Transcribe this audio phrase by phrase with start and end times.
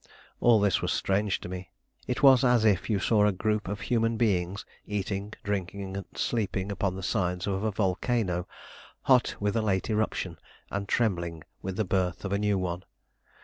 [0.39, 1.69] All this was strange to me.
[2.07, 6.71] It was as if you saw a group of human beings eating, drinking, and sleeping
[6.71, 8.47] upon the sides of a volcano
[9.03, 10.39] hot with a late eruption
[10.71, 12.83] and trembling with the birth of a new one.